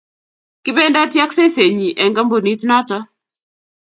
Kibendoti 0.63 1.17
ak 1.23 1.31
sesat 1.37 1.69
nyin 1.75 1.97
eng 2.03 2.15
kampunit 2.17 2.61
noto 2.67 2.99